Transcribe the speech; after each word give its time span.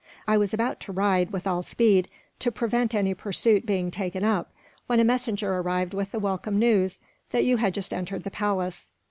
I 0.27 0.35
was 0.35 0.51
about 0.51 0.79
to 0.79 0.91
ride, 0.91 1.29
with 1.29 1.45
all 1.45 1.61
speed, 1.61 2.07
to 2.39 2.51
prevent 2.51 2.95
any 2.95 3.13
pursuit 3.13 3.67
being 3.67 3.91
taken 3.91 4.23
up; 4.23 4.51
when 4.87 4.99
a 4.99 5.03
messenger 5.03 5.53
arrived 5.57 5.93
with 5.93 6.11
the 6.11 6.17
welcome 6.17 6.57
news 6.57 6.97
that 7.29 7.45
you 7.45 7.57
had 7.57 7.75
just 7.75 7.93
entered 7.93 8.23
the 8.23 8.31
palace." 8.31 8.89